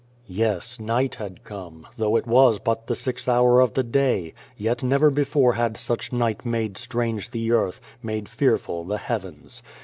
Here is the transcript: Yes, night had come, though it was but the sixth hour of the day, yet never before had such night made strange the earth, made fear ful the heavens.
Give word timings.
Yes, 0.25 0.79
night 0.79 1.13
had 1.21 1.43
come, 1.43 1.85
though 1.95 2.15
it 2.15 2.25
was 2.25 2.57
but 2.57 2.87
the 2.87 2.95
sixth 2.95 3.29
hour 3.29 3.59
of 3.59 3.75
the 3.75 3.83
day, 3.83 4.33
yet 4.57 4.81
never 4.81 5.11
before 5.11 5.53
had 5.53 5.77
such 5.77 6.11
night 6.11 6.43
made 6.43 6.75
strange 6.75 7.29
the 7.29 7.51
earth, 7.51 7.79
made 8.01 8.27
fear 8.27 8.57
ful 8.57 8.83
the 8.83 8.97
heavens. 8.97 9.61